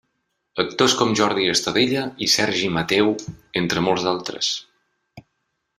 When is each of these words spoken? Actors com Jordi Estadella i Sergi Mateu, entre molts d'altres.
Actors 0.61 0.95
com 1.01 1.11
Jordi 1.19 1.45
Estadella 1.51 2.05
i 2.27 2.29
Sergi 2.37 2.71
Mateu, 2.79 3.13
entre 3.63 3.85
molts 3.89 4.07
d'altres. 4.09 4.53